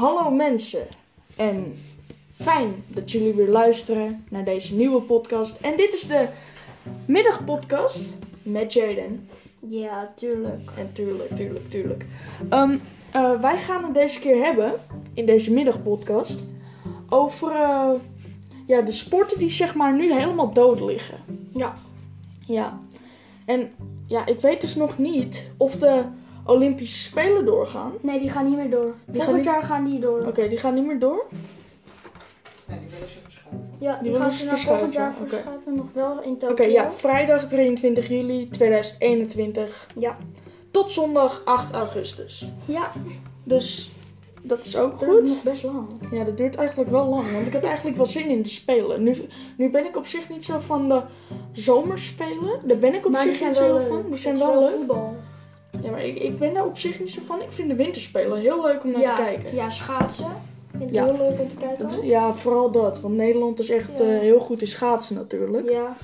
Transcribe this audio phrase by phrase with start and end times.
[0.00, 0.86] Hallo mensen
[1.36, 1.74] en
[2.32, 5.60] fijn dat jullie weer luisteren naar deze nieuwe podcast.
[5.60, 6.28] En dit is de
[7.04, 8.00] middagpodcast
[8.42, 9.28] met Jaden.
[9.58, 10.70] Ja, tuurlijk.
[10.76, 12.04] En tuurlijk, tuurlijk, tuurlijk.
[12.48, 12.76] Ehm,
[13.12, 14.72] eh, wij gaan het deze keer hebben,
[15.14, 16.38] in deze middagpodcast,
[17.08, 17.90] over eh,
[18.66, 21.18] ja, de sporten die zeg maar nu helemaal dood liggen.
[21.52, 21.74] Ja.
[22.46, 22.80] Ja.
[23.44, 23.70] En
[24.06, 26.02] ja, ik weet dus nog niet of de
[26.50, 27.92] Olympische Spelen doorgaan.
[28.00, 28.94] Nee, die gaan niet meer door.
[29.12, 30.26] Volgend niet- jaar gaan die door.
[30.26, 31.26] Oké, die gaan niet meer door.
[32.66, 33.68] Nee, die willen ze verschuiven.
[33.80, 35.30] Ja, Die gaan ze naar volgend jaar verschuiven, oké.
[35.34, 35.74] verschuiven.
[35.74, 36.52] Nog wel in Tokio.
[36.52, 40.16] Oké, ja, vrijdag 23 juli 2021 Ja.
[40.70, 42.46] tot zondag 8 augustus.
[42.64, 42.90] Ja,
[43.44, 43.90] Dus
[44.42, 45.22] dat is ook dat is goed.
[45.28, 45.86] nog best lang.
[46.10, 49.02] Ja, dat duurt eigenlijk wel lang, want ik had eigenlijk wel zin in te spelen.
[49.02, 49.16] Nu,
[49.56, 51.02] nu ben ik op zich niet zo van de
[51.52, 52.60] zomerspelen.
[52.64, 53.88] Daar ben ik op maar zich niet zo wel leuk.
[53.88, 54.02] van.
[54.08, 54.70] Die zijn is wel leuk.
[54.70, 55.16] voetbal.
[55.82, 57.42] Ja, maar ik, ik ben daar op zich niet zo van.
[57.42, 59.54] Ik vind de winterspelen heel leuk om naar ja, te kijken.
[59.54, 60.30] Ja, schaatsen.
[60.70, 61.04] Vind ik Ja.
[61.04, 61.88] heel leuk om te kijken.
[61.88, 63.00] Dat ja, vooral dat.
[63.00, 64.04] Want Nederland is echt Ja.
[64.04, 65.70] eh, heel goed in schaatsen natuurlijk.
[65.70, 65.96] Ja.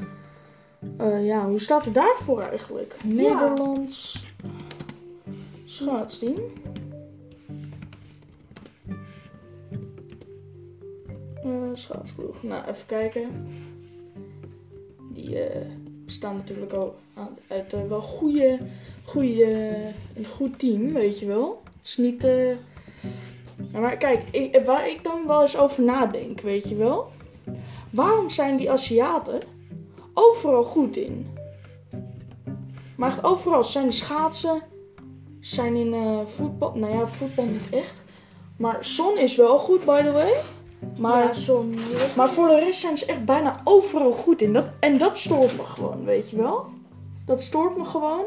[0.98, 2.96] Eh, ja, hoe staat het daarvoor eigenlijk?
[3.04, 4.24] Nederlands
[5.64, 6.34] schaatsteam.
[11.42, 12.42] Eh schaatsploeg.
[12.42, 13.46] Nou, even kijken.
[15.12, 15.38] Die
[16.04, 16.94] bestaan natuurlijk al
[17.48, 18.58] uit wel goede,
[19.20, 19.76] goede,
[20.16, 21.62] een goed team, weet je wel.
[21.78, 22.24] Het is niet...
[22.24, 22.56] eh,
[23.72, 27.08] maar kijk, ik, waar ik dan wel eens over nadenk, weet je wel.
[27.90, 29.40] Waarom zijn die Aziaten
[30.14, 31.26] overal goed in?
[32.96, 34.62] Maar echt overal Ze zijn de schaatsen,
[35.40, 36.72] zijn in eh, voetbal.
[36.74, 38.02] Nou ja, voetbal niet echt.
[38.56, 40.32] Maar Son is wel goed, by the way.
[40.98, 44.52] Maar, ja, die is- maar voor de rest zijn ze echt bijna overal goed in.
[44.52, 46.66] Dat, en dat stoort me gewoon, weet je wel?
[47.26, 48.24] Dat stoort me gewoon.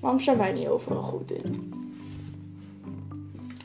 [0.00, 1.72] Waarom zijn wij niet overal goed in?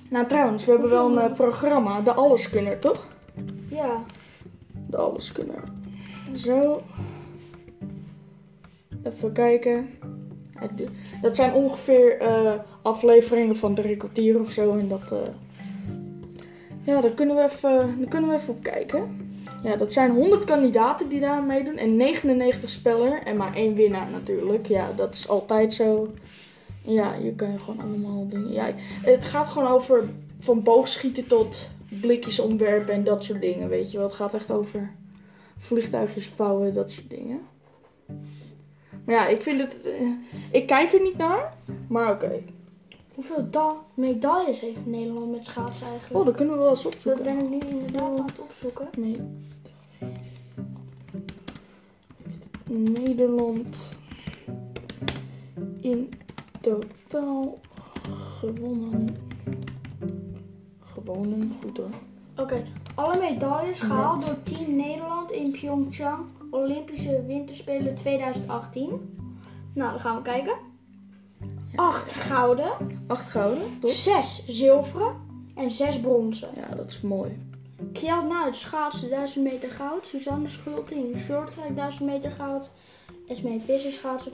[0.09, 3.07] Nou, trouwens, we hebben wel een eh, programma, de Alleskunner, toch?
[3.69, 4.03] Ja.
[4.89, 5.63] De Alleskunner.
[6.35, 6.81] Zo.
[9.03, 9.89] Even kijken.
[10.75, 10.87] De-
[11.21, 14.77] Dat zijn ongeveer eh, afleveringen van drie kwartier of zo.
[14.77, 15.11] En dat.
[15.11, 15.17] eh,
[16.83, 19.29] Ja, daar kunnen, we even, daar kunnen we even op kijken.
[19.63, 21.77] Ja, dat zijn 100 kandidaten die daar meedoen.
[21.77, 23.21] En 99 speller.
[23.23, 24.67] En maar één winnaar natuurlijk.
[24.67, 26.13] Ja, dat is altijd zo.
[26.81, 28.51] Ja, hier kan je gewoon allemaal dingen.
[28.51, 30.03] Ja, het gaat gewoon over
[30.39, 31.69] van boogschieten tot
[32.01, 33.69] blikjes omwerpen en dat soort dingen.
[33.69, 34.91] Weet je wel, het gaat echt over
[35.57, 37.39] vliegtuigjes vouwen, dat soort dingen.
[39.05, 39.75] Maar ja, ik vind het.
[39.85, 40.07] eh,
[40.51, 41.53] ik kijk er niet naar,
[41.87, 42.41] maar oké.
[43.15, 46.19] Hoeveel da medailles heeft Nederland met schaatsen eigenlijk?
[46.19, 47.23] Oh, dat kunnen we wel eens dat opzoeken.
[47.23, 48.87] ben ik nu inderdaad aan het opzoeken.
[48.97, 49.15] Nee.
[52.23, 53.97] Heeft Nederland
[55.79, 56.13] in
[56.61, 57.59] totaal
[58.39, 59.17] gewonnen.
[60.79, 61.89] Gewonnen, goed hoor.
[62.37, 62.63] Oké,
[62.95, 68.89] alle medailles gehaald door Team Nederland in Pyeongchang Olympische Winterspelen 2018.
[69.73, 70.55] Nou, dan gaan we kijken.
[71.75, 72.71] 8 gouden,
[73.07, 73.91] Acht gouden, toch?
[73.91, 75.15] 6 zilveren
[75.55, 76.49] en 6 bronzen.
[76.55, 77.39] Ja, dat is mooi.
[77.93, 80.05] Kjeld Nuit schaatsen 1000 meter goud.
[80.05, 82.69] Suzanne Schulting shorttrack 1000 meter goud.
[83.27, 84.31] Esmee Visser schaatsen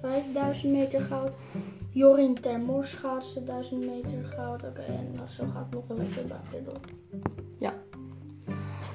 [0.00, 1.30] 5000 meter goud.
[1.92, 4.64] Jorin Termors schaatsen 1000 meter goud.
[4.64, 6.80] Oké, en nou, zo gaat het nog wel even buiten door.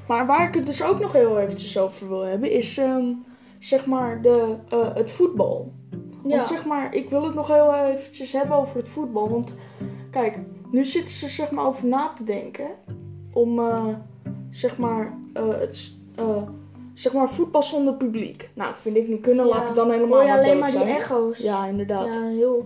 [0.08, 3.14] Maar waar ik het dus ook nog heel eventjes over wil hebben, is ehm,
[3.60, 5.74] zeg maar de, eh, het voetbal.
[6.28, 9.30] Ja, Want zeg maar, ik wil het nog heel eventjes hebben over het voetbal.
[9.30, 9.54] Want
[10.12, 10.40] kijk,
[10.72, 12.68] nu zitten ze zeg maar over na te denken
[13.34, 13.86] om eh,
[14.50, 16.42] zeg maar eh, het eh,
[16.94, 18.50] zeg maar voetbal zonder publiek.
[18.54, 19.46] Nou, vind ik niet kunnen.
[19.46, 21.40] Laat het dan helemaal Hoor je maar alleen maar die echo's.
[21.40, 22.06] Ja, inderdaad.
[22.06, 22.14] Ja.
[22.14, 22.66] Ja, heel.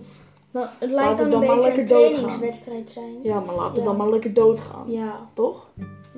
[0.50, 3.20] Nou, het Laat lijkt het dan dan een maar beetje een trainingswedstrijd zijn.
[3.22, 3.84] maar laat het Ja.
[3.84, 4.90] dan maar lekker doodgaan.
[4.90, 5.68] Ja, Toch?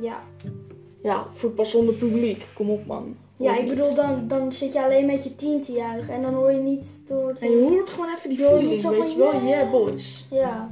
[0.00, 0.22] ja.
[1.02, 2.46] Ja, voetbal zonder publiek.
[2.54, 3.16] Kom op man.
[3.42, 6.14] Ja, ik bedoel, dan, dan zit je alleen met je team te juichen.
[6.14, 7.34] En dan hoor je niet door.
[7.40, 9.32] En je hoort gewoon even die Je feeling, weet je wel?
[9.32, 9.48] yeah.
[9.48, 10.26] Yeah, boys.
[10.30, 10.70] Ja.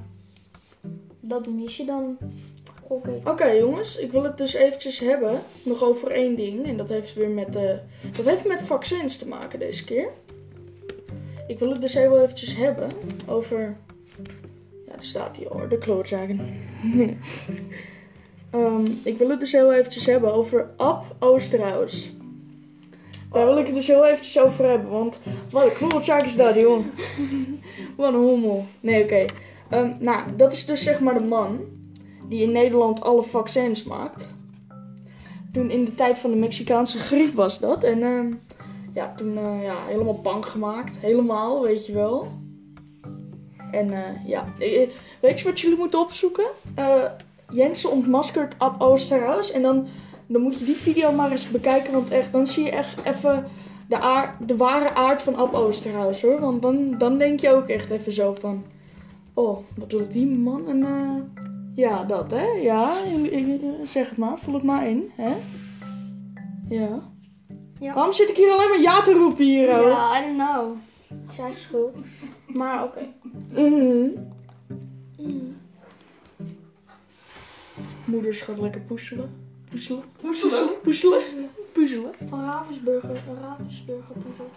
[1.20, 2.18] Dat mis je dan.
[2.82, 3.20] Oké.
[3.24, 6.66] Oké jongens, ik wil het dus eventjes hebben nog over één ding.
[6.66, 7.76] En dat heeft weer met, eh
[8.16, 10.08] dat heeft met vaccins te maken deze keer.
[11.46, 12.90] Ik wil het dus heel eventjes hebben
[13.26, 13.76] over...
[14.86, 16.40] Ja, daar staat hij hoor, de klootzaken.
[18.50, 22.12] Ehm, ik wil het dus heel eventjes hebben over Ab Oosterhuis.
[23.30, 25.18] Daar wil ik het dus heel eventjes over hebben, want
[25.50, 26.92] wat een klootzaak is dat, jongen.
[27.96, 28.64] wat een hommel.
[28.80, 29.24] Nee, oké.
[29.70, 31.58] Ehm, nou, dat is dus zeg maar de man
[32.28, 34.26] die in Nederland alle vaccins maakt.
[35.52, 37.84] Toen in de tijd van de Mexicaanse griep was dat.
[37.84, 38.32] En ehm,
[38.94, 40.96] ja, toen eh, ja, helemaal bang gemaakt.
[40.96, 42.28] Helemaal, weet je wel.
[43.70, 44.88] En eh, ja, Eh,
[45.20, 46.46] weet je wat jullie moeten opzoeken?
[46.74, 47.04] Eh
[47.52, 49.50] Jensen ontmaskert Ab Oosterhuis.
[49.50, 49.86] En dan,
[50.32, 51.92] dan moet je die video maar eens bekijken.
[51.92, 53.44] Want echt, dan zie je echt even
[53.88, 56.40] de, aard, de ware aard van Ab Oosterhuis hoor.
[56.40, 58.64] Want dan, dan denk je ook echt even zo van...
[59.34, 60.68] Oh, wat doet die man?
[60.68, 61.44] En eh,
[61.74, 62.46] ja, dat hè.
[62.46, 62.94] Ja,
[63.84, 64.38] zeg het maar.
[64.38, 65.10] Vul het maar in.
[65.14, 65.36] Hè?
[66.68, 67.00] Ja.
[67.80, 67.94] Ja.
[67.94, 69.68] Waarom zit ik hier alleen maar ja te roepen hier?
[69.68, 70.76] Ja, I don't know.
[71.32, 72.04] Zijn eigen schuld.
[72.46, 73.00] Maar oké.
[73.52, 74.08] Mhm.
[75.18, 75.56] Mm.
[78.04, 79.49] Moeders gaat lekker poezelen.
[79.70, 80.02] Poezelen.
[80.20, 80.68] Poezelen.
[80.82, 81.22] Poezelen.
[81.72, 82.12] Poezelen.
[82.28, 83.10] Van Ravensburger.
[83.10, 84.50] Een Ravensburger puzzel.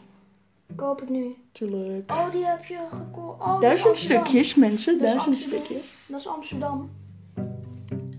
[0.75, 1.33] Koop het nu.
[1.51, 2.11] Tuurlijk.
[2.11, 3.39] Oh, die heb je gekocht.
[3.41, 4.97] Oh, Duizend stukjes, mensen.
[4.97, 5.95] Dat Duizend stukjes.
[6.05, 6.89] Dat is Amsterdam.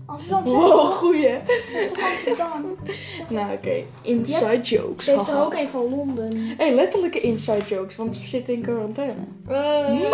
[0.05, 1.37] Amsterdam zegt Wow, goeie.
[1.37, 2.77] Dat is toch Amsterdam?
[3.35, 3.83] Nou, oké.
[4.01, 5.05] Inside jokes.
[5.05, 6.37] Ze heeft er ook een van Londen.
[6.37, 9.13] Hé, hey, letterlijke inside jokes, want we zitten in quarantaine.
[9.47, 9.99] Nee.
[9.99, 10.09] Nee!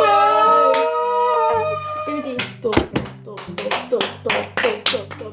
[2.62, 2.76] Top,
[3.24, 4.61] top, top, top, top,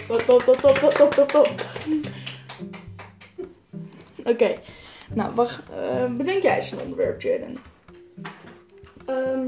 [0.08, 1.49] Top, top, top, top, top, top, top.
[4.25, 4.55] Oké.
[5.14, 5.62] Nou, wacht.
[5.70, 7.49] Eh, bedenk jij eens een onderwerp, Jaden?
[7.49, 7.56] Um,
[9.06, 9.46] ehm,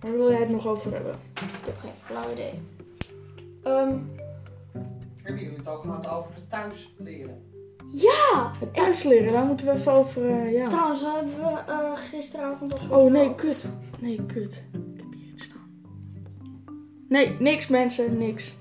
[0.00, 1.14] waar wil jij het nog over hebben?
[1.34, 2.60] Ik heb geen flauw idee.
[3.62, 3.88] Ehm.
[3.88, 4.16] Um,
[5.22, 7.42] hebben jullie het al gehad over het thuis leren?
[7.88, 8.52] Ja!
[8.58, 10.30] Het thuis leren, daar moeten we even over.
[10.30, 10.68] Eh, ja.
[10.68, 12.94] Trouwens, hebben we eh, gisteravond al zo.
[12.94, 13.64] Oh nee, kut.
[13.98, 14.62] Nee, kut.
[14.72, 15.70] Ik heb iets staan.
[17.08, 18.56] Nee, niks mensen, niks.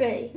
[0.00, 0.30] Oké.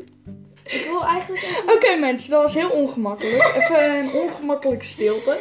[0.64, 1.74] Ik wil eigenlijk even...
[1.74, 3.54] Oké mensen, dat was heel ongemakkelijk.
[3.58, 5.40] Even een ongemakkelijke stilte.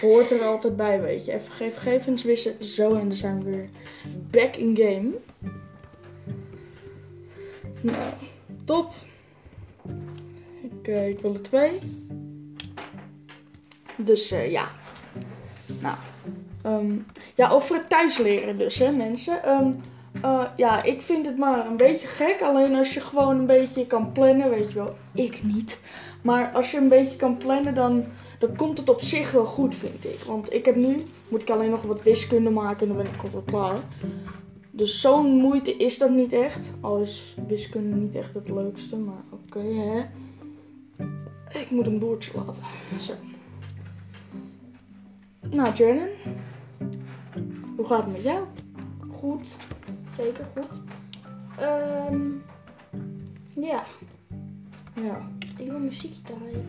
[0.00, 1.32] Hoort er altijd bij, weet je.
[1.32, 2.64] Even geef gegevens wissen.
[2.64, 3.68] Zo, en dan zijn we weer
[4.30, 5.10] back in game.
[7.80, 8.12] Nou,
[8.64, 8.92] top.
[10.62, 11.78] Ik, eh, ik wil er twee.
[13.96, 14.68] Dus eh, ja.
[15.80, 15.96] Nou.
[16.62, 16.94] ehm,
[17.34, 19.42] ja, over het thuisleren dus, hè mensen.
[19.44, 19.70] Ehm,
[20.22, 22.40] eh, ja, ik vind het maar een beetje gek.
[22.42, 24.96] Alleen als je gewoon een beetje kan plannen, weet je wel.
[25.14, 25.78] Ik niet.
[26.22, 28.04] Maar als je een beetje kan plannen, dan,
[28.38, 30.18] dan komt het op zich wel goed, vind ik.
[30.26, 33.34] Want ik heb nu, moet ik alleen nog wat wiskunde maken en dan ben ik
[33.34, 33.78] al klaar.
[34.70, 36.70] Dus zo'n moeite is dat niet echt.
[36.80, 40.04] Al is wiskunde niet echt het leukste, maar oké hè.
[41.60, 42.62] Ik moet een boordje laten.
[43.00, 43.12] Zo.
[45.50, 46.08] Nou, Jernan.
[47.76, 48.44] Hoe gaat het met jou?
[49.08, 49.56] Goed.
[50.18, 50.80] Zeker goed.
[51.58, 52.20] Ehm,
[53.66, 53.84] ja,
[54.94, 55.28] Ja.
[55.58, 56.66] ik wil muziekje draaien.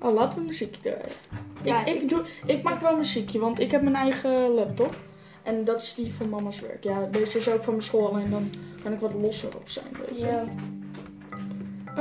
[0.00, 1.16] Oh, laten we muziekje draaien.
[1.62, 4.96] Ja, ik, ik, doe, ik maak wel muziekje, want ik heb mijn eigen laptop.
[5.42, 6.84] En dat is die van mama's werk.
[6.84, 8.50] Ja, deze is ook van mijn school en dan
[8.82, 10.26] kan ik wat losser op zijn, weet je.
[10.26, 10.44] Ja.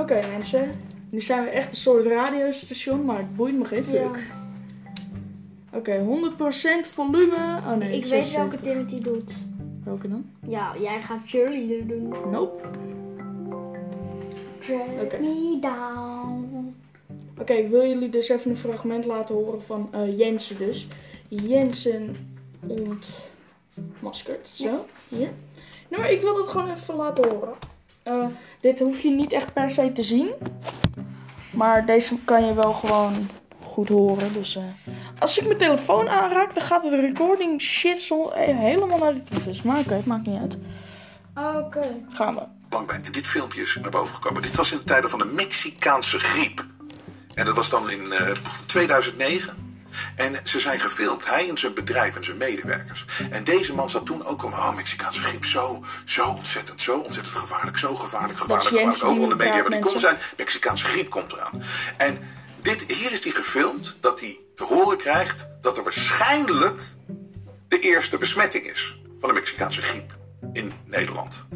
[0.02, 0.72] Oké mensen,
[1.10, 3.94] nu zijn we echt een soort radiostation, maar het boeit me geen fuck.
[4.16, 4.40] ja.
[5.74, 7.36] Oké, 100% volume.
[7.66, 8.36] Oh nee, Ik weet 76.
[8.36, 9.32] welke Timothy doet.
[9.84, 10.26] Welke dan?
[10.48, 12.14] Ja, jij gaat cheerleader doen.
[12.32, 12.64] Nope.
[14.60, 15.20] Drag Oké.
[15.20, 16.76] me down.
[17.40, 20.88] Oké, ik wil jullie dus even een fragment laten horen van eh, Jensen dus.
[21.30, 22.16] Jensen
[22.68, 24.50] ontmaskerd.
[24.54, 25.30] Zo, hier.
[25.88, 27.54] Nou, maar ik wil dat gewoon even laten horen.
[28.04, 28.26] Eh,
[28.60, 30.30] dit hoef je niet echt per se te zien.
[31.54, 33.14] Maar deze kan je wel gewoon
[33.72, 34.34] goed horen.
[34.34, 34.64] Dus eh,
[35.20, 39.24] als ik mijn telefoon aanraak, dan gaat het recording shit zo, eh, helemaal naar de
[39.24, 39.62] tyfus.
[39.62, 40.58] Maar oké, het maakt niet uit.
[41.36, 41.96] Oké.
[42.10, 42.42] Gaan we.
[42.70, 43.00] lang bij.
[43.04, 44.42] En dit filmpje is naar boven gekomen.
[44.42, 46.66] Dit was in de tijden van de Mexicaanse griep.
[47.34, 48.32] En dat was dan in eh,
[48.66, 49.70] 2009.
[50.16, 53.06] En ze zijn gefilmd, hij en zijn bedrijf en zijn medewerkers.
[53.30, 57.36] En deze man zat toen ook om, oh, Mexicaanse griep, zo, zo ontzettend, zo ontzettend
[57.36, 59.04] gevaarlijk, zo gevaarlijk, gevaarlijk, gevaarlijk.
[59.04, 61.64] Overal in de media waar die kon zijn, Mexicaanse griep komt eraan.
[61.98, 62.20] En
[62.62, 66.82] dit, hier is hij gefilmd, dat hij te horen krijgt dat er waarschijnlijk
[67.68, 70.18] de eerste besmetting is van de Mexicaanse griep
[70.54, 71.48] in Nederland.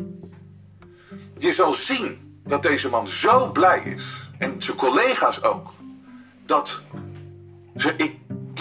[1.38, 5.74] Je zal zien dat deze man zo blij is, en zijn collega's ook,
[6.45, 6.83] dat
[7.75, 8.15] ze, ik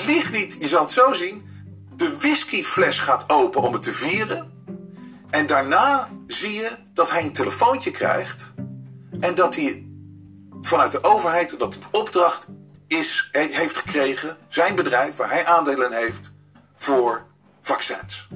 [0.07, 1.49] lieg niet, je zal het zo zien,
[1.97, 4.53] de whiskyfles gaat open om het te vieren.
[5.31, 8.55] En daarna zie je dat hij een telefoontje krijgt
[9.21, 9.84] en dat hij
[10.67, 12.47] vanuit de overheid dat een opdracht
[12.87, 16.33] is, he- heeft gekregen, zijn bedrijf waar hij aandelen in heeft,
[16.77, 17.27] voor
[17.63, 18.29] vaccins.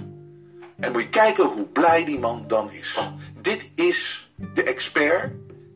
[0.80, 2.98] En moet je kijken hoe blij die man dan is.
[3.40, 5.32] Dit is de expert.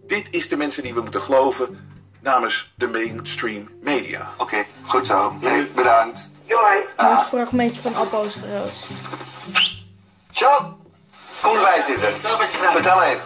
[0.06, 1.90] Dit is de mensen die we moeten geloven
[2.20, 4.30] namens de mainstream media.
[4.36, 5.36] Oké, goed zo.
[5.40, 6.28] Nee, bedankt.
[6.96, 8.84] Een fragmentje van Appo's trouwens.
[10.32, 10.78] Zo,
[11.42, 12.12] kom erbij zitten.
[12.72, 13.22] Vertel even.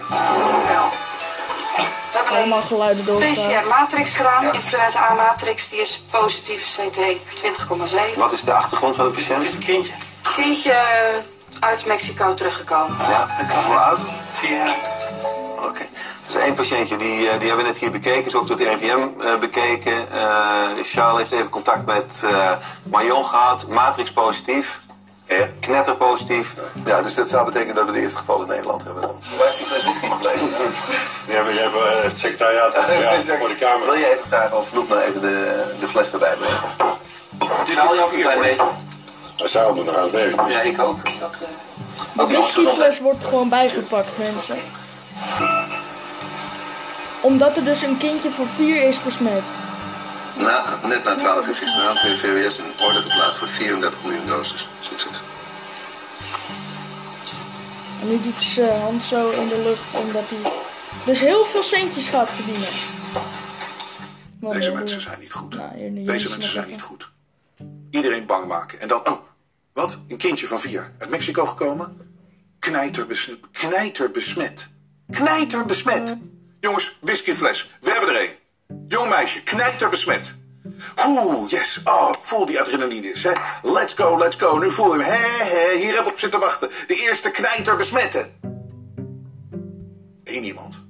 [2.27, 3.21] Allemaal geluiden door.
[3.21, 4.55] PCR-matrix gedaan.
[4.55, 6.99] Influenza A-matrix, die is positief CT
[7.35, 8.19] 20,7.
[8.19, 9.43] Wat is de achtergrond van de patiënt?
[9.43, 9.93] Het is een kindje.
[10.35, 10.75] Kindje
[11.61, 12.97] uit Mexico teruggekomen.
[12.99, 13.27] Ja,
[13.67, 14.01] hoe oud?
[14.33, 14.77] Vier jaar.
[15.65, 15.81] Oké.
[16.29, 18.57] Er is één patiëntje, die, eh, die hebben we net hier bekeken, is ook door
[18.59, 20.11] het RIVM eh, bekeken.
[20.13, 22.51] Eh, Charles heeft even contact met eh
[22.83, 24.81] Marion gehad, matrix positief,
[25.29, 25.49] Ja.
[25.61, 26.55] knetter positief.
[26.85, 29.17] Ja, dus dat zou betekenen dat we de eerste geval in Nederland hebben dan.
[29.39, 30.49] Waar is die fles whisky gebleven?
[31.27, 33.87] Hebben, die hebben eh, het secretariaat ja, voor de kamer.
[33.87, 37.77] Wil je even vragen of Vloek nou even de, de fles erbij brengt?
[37.77, 38.65] Haal je ook een klein beetje?
[39.37, 40.35] Hij zou nog aan het.
[40.49, 41.05] Ja, ik ook.
[41.05, 44.59] De whiskyfles wordt gewoon bijgepakt, mensen.
[47.21, 49.43] Omdat er dus een kindje van vier is besmet.
[50.39, 54.69] Na, net na 12 uur gisteravond heeft VWS een orde geplaatst voor 34 miljoen doses.
[54.81, 55.21] Succes.
[58.01, 60.53] En nu doet zijn hand zo in de lucht omdat hij
[61.05, 62.69] dus heel veel centjes gaat verdienen.
[64.41, 65.57] Deze mensen zijn niet goed.
[65.57, 67.11] Nou, Deze mensen zijn niet goed.
[67.91, 68.81] Iedereen bang maken.
[68.81, 69.19] En dan, oh,
[69.73, 69.99] wat?
[70.09, 70.93] Een kindje van vier.
[70.99, 72.15] Uit Mexico gekomen?
[72.59, 73.39] Knijter besmet.
[73.53, 74.69] Knijter besmet.
[75.11, 76.17] Knijter besmet.
[76.61, 77.71] Jongens, whiskyfles.
[77.81, 78.31] We hebben er een.
[78.89, 80.37] Jong meisje, knijter besmet.
[81.07, 81.81] Oeh, yes.
[81.85, 83.33] Oh, voel die adrenaline hè.
[83.63, 84.59] Let's go, let's go.
[84.59, 85.13] Nu voel je hem.
[85.13, 86.69] Hé, hé, hier heb ik op zitten wachten.
[86.87, 88.31] De eerste knijter besmetten.
[90.25, 90.89] Eén iemand.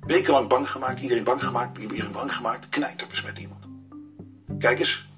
[0.00, 2.68] Wekenlang bang gemaakt, iedereen bang gemaakt, iedereen bang gemaakt.
[2.68, 3.68] Knijter besmet iemand.
[4.58, 5.08] Kijk eens,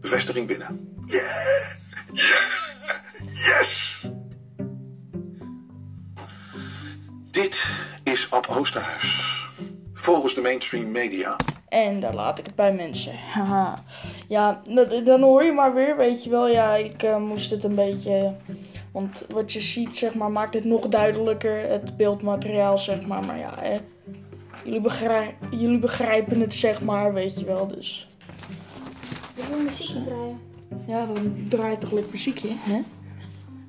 [0.00, 0.94] bevestiging binnen.
[1.06, 1.66] Yeah,
[2.12, 2.96] yeah,
[3.32, 4.02] yes.
[7.30, 7.64] Dit
[8.02, 9.48] is Ab Oosterhuis.
[9.96, 11.36] Volgens de mainstream media.
[11.68, 13.12] En daar laat ik het bij mensen.
[13.34, 13.84] Haha.
[14.28, 14.62] ja,
[15.04, 16.48] dan hoor je maar weer, weet je wel.
[16.48, 18.34] Ja, ik eh, moest het een beetje.
[18.92, 21.68] Want wat je ziet, zeg maar, maakt het nog duidelijker.
[21.70, 23.24] Het beeldmateriaal, zeg maar.
[23.24, 23.78] Maar ja, hè.
[24.64, 27.66] Jullie, begrij- jullie begrijpen het, zeg maar, weet je wel.
[27.66, 28.08] Dus
[29.36, 30.38] Ik wil muziek draaien.
[30.86, 32.80] ja, dan draai je toch lekker muziekje, hè?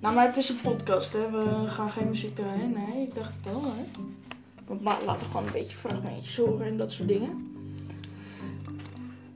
[0.01, 1.29] Nou, maar het is een podcast, hè.
[1.31, 2.71] We gaan geen muziek draaien.
[2.73, 4.01] Nee, ik dacht het wel, hè.
[4.67, 7.51] Want maar laten we gewoon een beetje fragmentjes horen en dat soort dingen.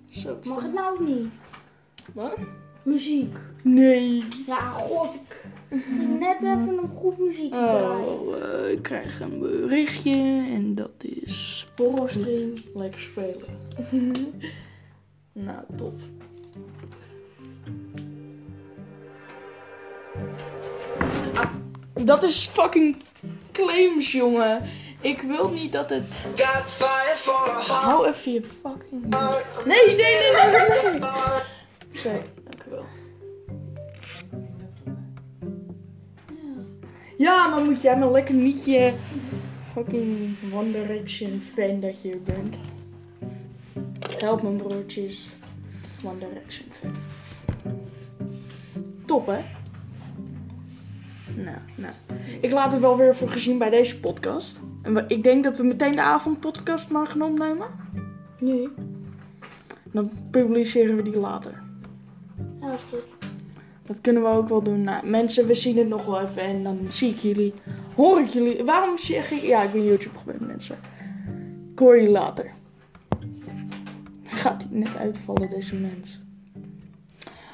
[0.10, 1.28] Zo, Mag het nou of niet?
[2.14, 2.38] Wat?
[2.84, 3.36] Muziek.
[3.64, 4.24] Nee.
[4.48, 5.20] Ja, god,
[5.68, 5.86] ik
[6.20, 8.08] net even een goed muziek draaien.
[8.08, 10.12] Oh, eh, ik krijg een berichtje
[10.54, 12.54] en dat is Horrorstream.
[12.76, 13.48] lekker spelen.
[15.34, 15.94] nou, top.
[21.34, 21.52] Ah,
[22.06, 22.96] dat is fucking
[23.52, 24.62] claims, jongen.
[25.02, 26.26] Ik wil niet dat het.
[27.68, 29.02] Hou even je fucking.
[29.66, 31.10] Nee, nee, nee, nee, nee.
[31.92, 32.86] Sorry, dankjewel.
[37.18, 38.94] Ja, maar moet jij maar lekker niet je
[39.74, 42.58] fucking One Direction fan dat je bent.
[44.18, 45.30] Help mijn broertjes.
[46.04, 46.96] One Direction fan.
[49.06, 49.40] Top hè?
[51.36, 51.94] Nou, nou.
[52.42, 54.60] Ik laat het wel weer voor gezien bij deze podcast.
[54.96, 57.68] En ik denk dat we meteen de avondpodcast maar gaan opnemen.
[58.40, 58.70] Nu.
[59.92, 61.62] Dan publiceren we die later.
[62.62, 63.08] Ja, is goed.
[63.86, 64.84] Dat kunnen we ook wel doen.
[64.84, 67.54] Nou, mensen, we zien het nog wel even en dan zie ik jullie.
[67.96, 68.64] Hoor ik jullie.
[68.64, 69.42] Waarom zeg ik.
[69.42, 70.78] Ja, ik ben YouTube gewend, mensen.
[71.72, 72.52] Ik hoor je later.
[74.24, 76.20] Gaat hij net uitvallen, deze mens?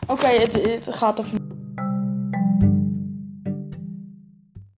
[0.08, 1.45] Oké, het, het gaat even.